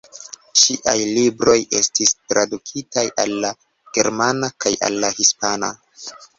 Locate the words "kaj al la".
4.67-5.15